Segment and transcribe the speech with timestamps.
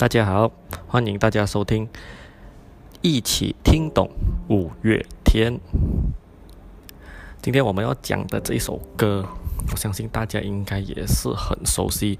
[0.00, 0.50] 大家好，
[0.88, 1.86] 欢迎大家收听，
[3.02, 4.08] 一起听懂
[4.48, 5.60] 五月天。
[7.42, 9.28] 今天我们要讲的这一首歌，
[9.70, 12.18] 我相信大家应该也是很熟悉。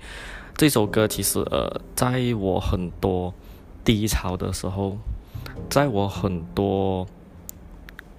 [0.58, 3.32] 这首歌其实呃，在我很多
[3.82, 4.98] 低潮的时候，
[5.70, 7.06] 在我很多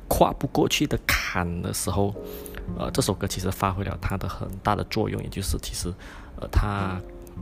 [0.07, 2.15] 跨不过去的坎的时候，
[2.79, 5.93] 呃，这首歌其实发挥了它的很大的作用，也就是其实
[6.37, 6.99] 呃，它。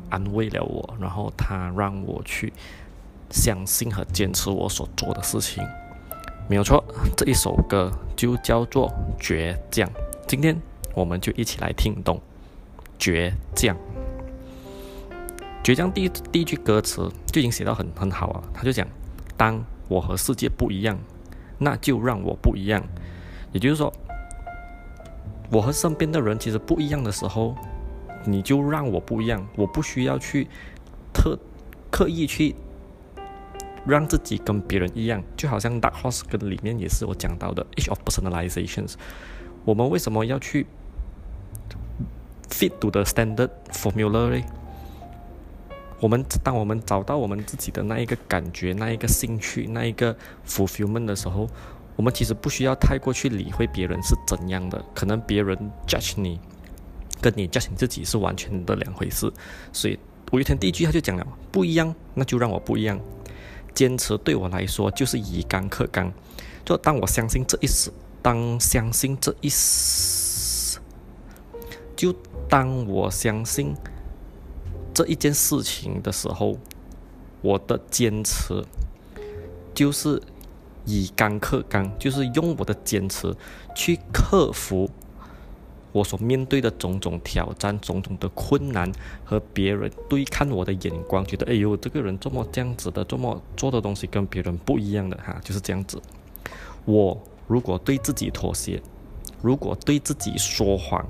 [0.10, 2.52] 安慰了我，然后他让我去
[3.30, 5.64] 相信和坚持我所做的事情，
[6.48, 6.84] 没有错。
[7.16, 8.90] 这一首歌就叫做
[9.22, 9.88] 《倔强》。
[10.28, 10.60] 今天
[10.96, 12.20] 我们就一起来听懂
[13.02, 13.76] 《倔强》。
[15.64, 18.88] 《倔强》第一第一句歌词就已经写到很很好啊，他就讲：
[19.38, 20.98] 当我和世界不一样，
[21.58, 22.84] 那就让我不一样。
[23.52, 23.94] 也就是说，
[25.52, 27.56] 我和身边的人其实不一样的时候。
[28.32, 30.48] 你就让我不一样，我不需要去
[31.14, 31.38] 特
[31.90, 32.56] 刻意去
[33.86, 38.92] 让自己跟别人一样，就好像《Dark Horse》跟里面也是我讲到的《Age of Personalizations》。
[39.66, 40.66] 我们为什么要去
[42.50, 44.44] fit to the standard formula 呢？
[46.02, 50.16] 我们当我们找到我们自己的那一个感觉、那一个兴趣、那一个
[50.48, 51.50] fulfillment 的时候，
[51.98, 56.40] 我们其实不需要太过去理会别人是怎样的，可能别人 judge 你。
[57.22, 59.32] 跟你叫醒自己是完全的两回事，
[59.74, 59.98] 所以
[60.32, 63.00] 五月天第一句他就讲了，不一样，那就让我不一样。
[63.74, 66.12] 坚持对我来说就是以刚克刚，
[66.66, 70.80] 就当我相信这一时，当相信这一时，
[71.96, 72.14] 就
[72.50, 73.76] 当我相信
[74.94, 76.58] 这一件事情的时候，
[77.42, 78.66] 我的坚持
[79.74, 80.22] 就是
[80.86, 83.36] 以刚克刚，就是用我的坚持
[83.76, 84.90] 去克服。
[85.92, 88.92] 我所面对的种种挑战、种种的困难
[89.26, 96.00] 和别人对看我的眼光，觉得哎呦，这个人这么这样子的，这么做的东西跟别人不一样的哈，就是这样子。
[96.86, 98.82] 我如果对自己妥协，
[99.42, 101.04] 如果对自己说谎，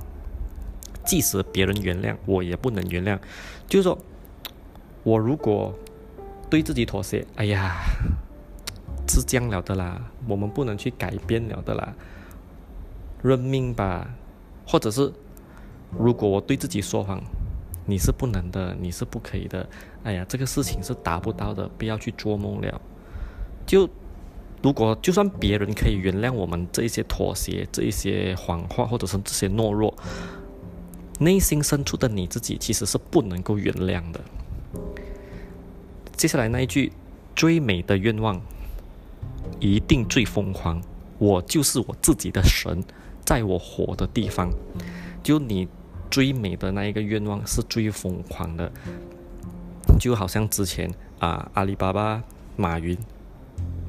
[1.04, 3.20] 即使别人原谅我，也不能原谅。
[3.68, 3.98] 就是说，
[5.04, 5.74] 我如果
[6.50, 7.76] 对自己妥协，哎呀，
[9.10, 11.94] 是这样了的啦，我们不能去改变了的啦，
[13.22, 14.10] 认命吧。
[14.70, 15.12] 或者是，
[15.98, 17.20] 如果我对自己说谎，
[17.88, 19.68] 你是不能的，你是不可以的。
[20.04, 22.80] 哎呀，这个事情是达不到的，不要去做梦了。
[23.66, 23.90] 就
[24.62, 29.92] 如果就算别人可以原谅我们这一些妥协、这一些谎话，或者是这些懦弱，
[31.20, 34.22] 内心深处的你自己其实是不能够原谅的。
[36.16, 36.92] 接下来那一句，
[37.36, 38.40] 最美的愿望，
[39.60, 40.80] 一定最疯狂。
[41.18, 42.84] 我就是我自己的神。
[43.30, 44.50] 在我火的地方，
[45.22, 45.68] 就你
[46.10, 48.72] 最美的那一个愿望是最疯狂的，
[50.00, 52.24] 就好像之前啊，阿里巴巴
[52.58, 52.98] 马云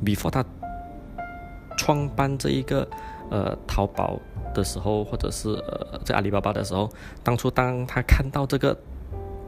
[0.05, 0.45] ，before 他
[1.75, 2.87] 创办这一个
[3.31, 4.21] 呃淘宝
[4.55, 6.91] 的时候，或者是呃在阿里巴巴的时候，
[7.25, 8.79] 当初当他看到这个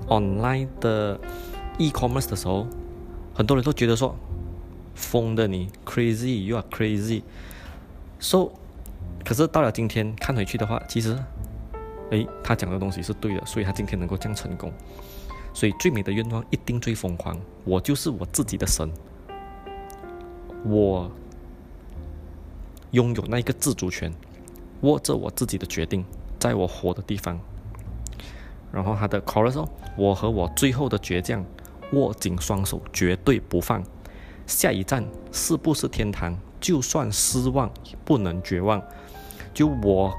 [0.08, 1.20] online 的
[1.76, 2.66] e-commerce 的时候，
[3.34, 4.16] 很多人都觉得说
[4.94, 8.52] 疯的你 crazy，you are crazy，so。
[9.32, 11.18] 可是到了今天看回去的话，其实，
[12.10, 14.70] 诶，他讲的东西是对的，所以他今天能够这样成功。
[15.54, 17.34] 所以最美的愿望一定最疯狂。
[17.64, 18.92] 我就是我自己的神，
[20.66, 21.10] 我
[22.90, 24.12] 拥有那一个自主权，
[24.82, 26.04] 握着我自己的决定，
[26.38, 27.40] 在我活的地方。
[28.70, 29.66] 然后他的 chorus，
[29.96, 31.42] 我和我最后的倔强，
[31.94, 33.82] 握紧双手，绝对不放。
[34.46, 36.36] 下一站是不是天堂？
[36.60, 37.72] 就算失望，
[38.04, 38.80] 不能绝望。
[39.54, 40.12] 就我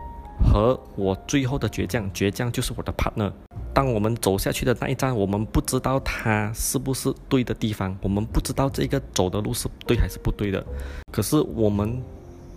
[0.44, 3.32] 和我最后的倔强，倔强就是我的 partner。
[3.74, 10.64] 当我们走下去的那一站，我们不知道它是不是对的地方，我们不知道这个走的路是对还是不对的。
[11.12, 12.00] 可是我们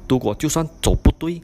[0.08, 1.40] 如果就算走不对，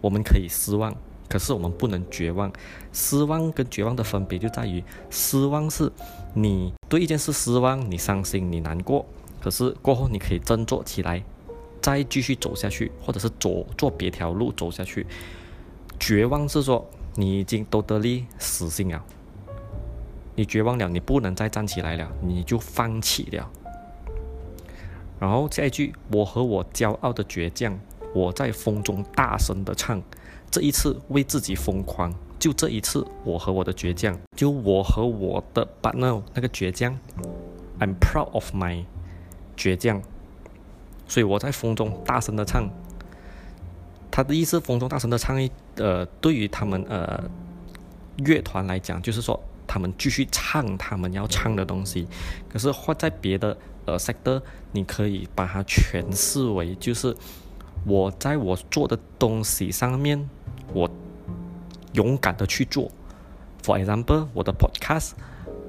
[0.00, 0.94] 我们可以失望，
[1.28, 2.52] 可是我们不能绝望。
[2.92, 5.90] 失望跟绝望的分别就在于，失望是
[6.32, 9.04] 你对一件事失望，你伤心，你难过，
[9.42, 11.24] 可是过后你可以振作起来。
[11.84, 15.06] 再继续走下去，或者是走做别条路走下去。
[16.00, 16.82] 绝望是说
[17.14, 19.04] 你已经都得力死心了，
[20.34, 23.50] 你绝望了，你不能再站起来了，你就放弃了。
[25.20, 27.78] 然后下一句，我和我骄傲的倔强，
[28.14, 30.02] 我在风中大声的唱，
[30.50, 36.98] 这一次为自己疯狂，就这一次，我和我的倔强，就我和我的 partner 那个倔强
[37.78, 38.86] ，I'm proud of my
[39.54, 40.02] 倔强。
[41.06, 42.68] 所以我在风中大声的唱，
[44.10, 45.36] 他的意思，风中大声的唱，
[45.76, 47.24] 呃，对于他们呃
[48.18, 52.06] 乐团来讲，就是说他们继续唱他们要唱的东西。
[52.48, 54.40] 可是换在别的呃 sector，
[54.72, 57.14] 你可以把它诠释为就是
[57.84, 60.28] 我在我做的东西上面，
[60.72, 60.88] 我
[61.92, 62.90] 勇敢的去做。
[63.62, 65.12] For example，我的 podcast，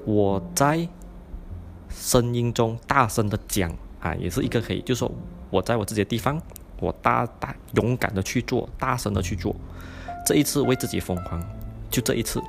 [0.04, 0.88] 我在
[1.88, 3.72] 声音中大声的讲
[4.06, 5.10] 啊，也是一个可以，就是说
[5.50, 6.40] 我在我自己的地方，
[6.80, 9.54] 我大大勇敢的去做，大声的去做。
[10.24, 11.42] 这一次为自己疯狂，
[11.90, 12.40] 就这一次，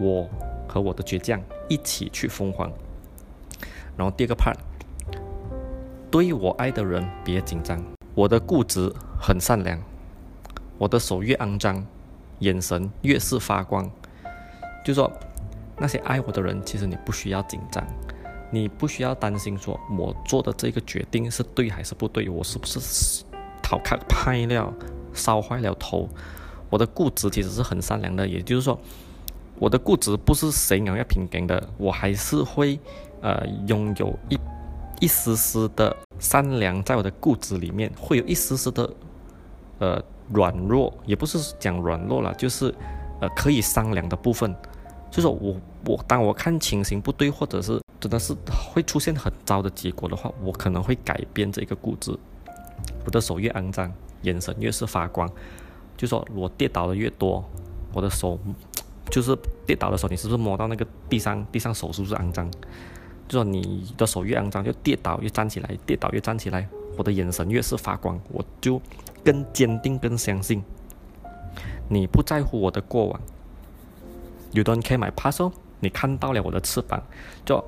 [0.00, 0.28] 我
[0.66, 1.38] 和我的倔强
[1.68, 2.72] 一起去疯狂。
[3.96, 4.56] 然后第二个 part，
[6.10, 7.82] 对我爱的人别紧张，
[8.14, 9.78] 我的固执很善良，
[10.78, 11.84] 我的手越肮脏，
[12.38, 13.90] 眼神越是发光。
[14.84, 15.10] 就说
[15.78, 17.84] 那些爱我的人，其实你不需要紧张，
[18.56, 23.22] 你不需要担心，说我做的这个决定是对还是不对，我是不是
[23.62, 24.72] 逃开拍了，
[25.12, 26.08] 烧坏了头。
[26.70, 28.80] 我的固执其实是很善良的，也就是说，
[29.58, 32.80] 我的固执不是谁要要平衡的，我还是会
[33.20, 34.38] 呃拥有一
[35.00, 38.90] 一丝丝的善良，在我的固执里面会有一丝丝的
[39.80, 40.02] 呃
[40.32, 42.74] 软弱，也不是讲软弱了，就是
[43.20, 44.56] 呃可以商量的部分。
[45.10, 48.34] 就是我，我当我看情形不对，或者是真的是
[48.72, 52.16] 会出现很糟的结果的话，我可能会改变这个固执。
[53.04, 55.30] 我的手越肮脏，眼神越是发光。
[55.96, 57.42] 就说我跌倒的越多，
[57.92, 58.38] 我的手
[59.10, 61.44] 就是跌倒的时候，你是不是摸到那个地上？
[61.50, 62.50] 地上手是不是肮脏？
[63.28, 66.68] 就说你的手越肮脏，就跌倒越站起来，跌倒越站起来，
[66.98, 68.80] 我的眼神越是发光，我就
[69.24, 70.62] 更坚定、更相信。
[71.88, 73.20] 你不在乎我的过往。
[74.52, 77.02] You don't care my past 哦，你看到了我的翅膀，
[77.44, 77.64] 就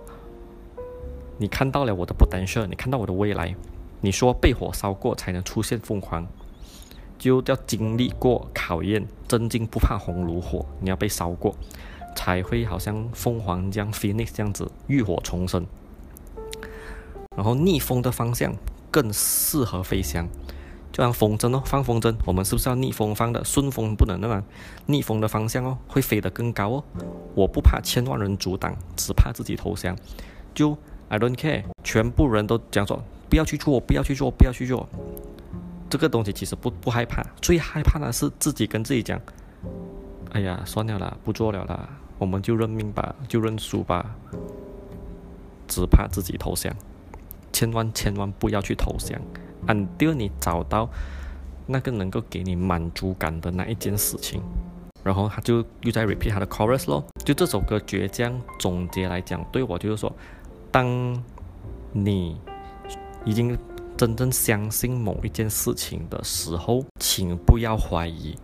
[1.38, 3.54] 你看到了我的 potential，你看到我的未来。
[4.00, 6.26] 你说被火烧过才能出现凤凰，
[7.18, 11.54] 就要经历过考验，真金不怕红炉火，你要被烧过，
[12.14, 15.66] 才会好像凤凰这样 phoenix 这样子浴火重生。
[17.36, 18.52] 然后逆风的方向
[18.90, 20.28] 更适合飞翔。
[20.90, 23.44] 就像风筝哦，放风筝，我们是不是要逆风放的？
[23.44, 24.42] 顺风不能的嘛，
[24.86, 26.84] 逆风的方向哦，会飞得更高哦。
[27.34, 29.96] 我不怕千万人阻挡，只怕自己投降。
[30.54, 30.76] 就
[31.08, 34.86] I don't care，全部人都讲说不要去做，不要去做，不要去做。
[35.90, 39.18] 这个东西其实不不害怕，最害怕的是自己跟自己讲：
[40.32, 41.88] 哎呀，算了啦，不做了啦，
[42.18, 44.14] 我们就认命吧，就认输吧。
[45.66, 46.74] 只怕自己投降，
[47.52, 49.20] 千万千万不要去投降。
[49.66, 50.88] until 你找到
[51.66, 54.40] 那个能够给你满足感的那一件事情，
[55.02, 57.04] 然后他就又在 repeat 他的 chorus 咯。
[57.24, 60.10] 就这首歌倔强总结来讲，对我就是说，
[60.78, 61.20] 当
[61.90, 62.40] 你
[63.24, 63.58] 已经
[63.96, 68.38] 真正相信某一件事情的时候，请不要怀疑，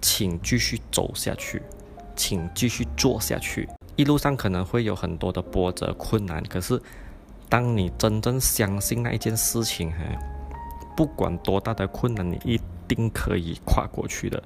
[0.00, 1.60] 请继续走下去，
[2.14, 3.68] 请继续做下去。
[3.96, 6.80] 一路上可能会有很多的波折困难，可是。
[7.48, 9.98] 当你真正相信那一件事情，哈，
[10.96, 14.40] 不管多大的困难，你一定可以跨过去的。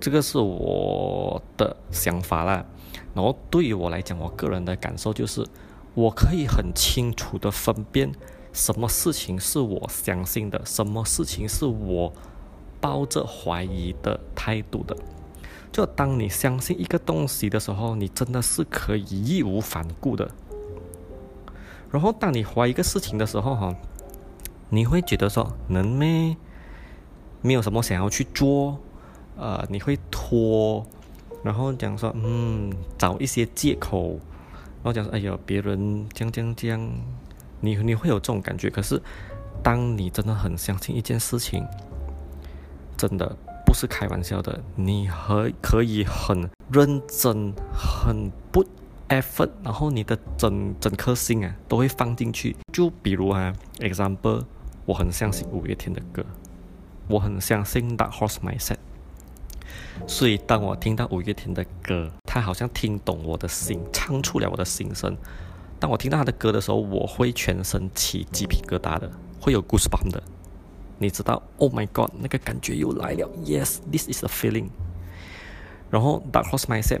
[0.00, 2.64] 这个是我的想法啦。
[3.12, 5.46] 然后对于我来讲，我个人的感受就是，
[5.94, 8.12] 我可以很清楚的分辨
[8.52, 12.12] 什么事情是我相信的，什么事情是我
[12.80, 14.96] 抱着怀疑的态度的。
[15.72, 20.30] 就当你相信一个东西的时候，你真的是可以义无反顾的。
[21.90, 23.74] 然后，当你怀疑一个事情的时候，哈，
[24.70, 26.36] 你会觉得说能咩？
[27.40, 28.78] 没有什么想要去做，
[29.36, 30.86] 呃，你会拖，
[31.42, 34.18] 然后讲说，嗯，找一些借口，
[34.84, 36.90] 然后讲说，哎呀，别人这样这样这样，
[37.60, 38.68] 你你会有这种感觉。
[38.68, 39.00] 可是，
[39.62, 41.66] 当你真的很相信一件事情，
[42.96, 48.64] 真的不是开玩笑的，你可可以很认真，很不。
[49.10, 52.56] effort，然后你的整整颗心啊都会放进去。
[52.72, 54.42] 就比如啊，example，
[54.86, 56.24] 我很相信五月天的歌，
[57.08, 58.78] 我很相信 That Horse Mindset。
[60.06, 65.16] 所以当我听到五月天的歌，他好像听懂我的心，唱出了我的心声。
[65.78, 69.10] 当我听到他的歌的时候，我会全身起鸡皮疙瘩的，
[69.40, 70.22] 会有 goosebump 的。
[70.98, 73.28] 你知道？Oh my God，那个感觉又来了。
[73.44, 74.68] Yes，this is a feeling。
[75.90, 77.00] 然后 Dark Horse Mindset。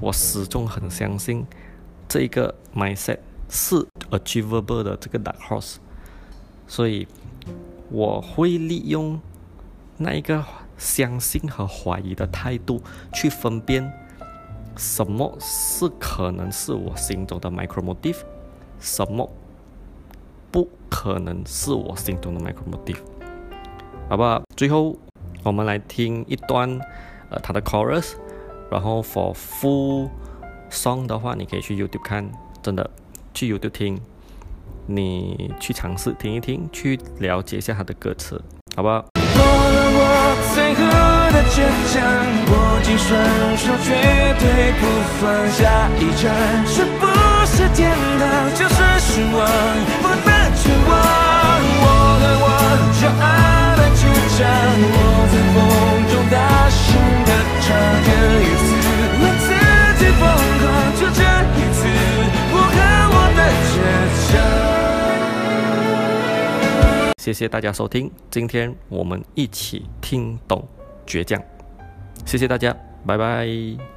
[0.00, 1.46] 我始终很相信
[2.08, 3.76] 这一个 mindset 是
[4.10, 5.76] achievable 的这个 dark horse，
[6.66, 7.06] 所以
[7.90, 9.18] 我会利用
[9.96, 10.44] 那一个
[10.84, 12.82] 相信和怀疑的态度
[13.14, 13.90] 去分辨
[14.76, 18.18] 什么是可能是我心中的 micro motive，
[18.78, 19.30] 什么
[20.52, 22.98] 不可能是我心中的 micro motive，
[24.10, 24.42] 好不好？
[24.54, 24.94] 最后
[25.42, 26.68] 我们来听一段
[27.30, 28.12] 呃他的 chorus。
[28.70, 30.08] 然后，for full
[30.70, 32.28] song 的话，你可以去 YouTube 看，
[32.60, 32.90] 真的
[33.32, 34.00] 去 YouTube 听，
[34.86, 38.42] 你去尝试听一听，去了解一下他的歌词，
[38.74, 39.23] 好不好？
[40.54, 40.80] 最后
[41.34, 41.58] 的倔
[41.92, 42.00] 强，
[42.48, 43.10] 握紧双
[43.58, 43.90] 手，绝
[44.38, 44.82] 对不
[45.18, 45.22] 放。
[45.50, 45.60] 下
[45.98, 46.22] 一站
[46.66, 47.02] 是不
[47.44, 48.22] 是天堂，
[48.54, 49.36] 就是失望，
[50.00, 50.90] 不能绝望。
[51.82, 51.86] 我
[52.20, 52.46] 和我
[52.94, 53.26] 骄傲
[53.76, 54.00] 的倔
[54.36, 54.40] 强，
[54.94, 54.96] 我
[55.32, 55.56] 在风
[56.08, 56.36] 中大
[56.70, 56.84] 声
[57.26, 57.28] 的
[57.60, 57.68] 唱。
[67.24, 70.62] 谢谢大家收听，今天我们一起听懂
[71.06, 71.42] 倔强。
[72.26, 72.76] 谢谢大家，
[73.06, 73.93] 拜拜。